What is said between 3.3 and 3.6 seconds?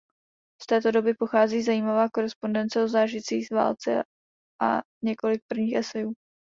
z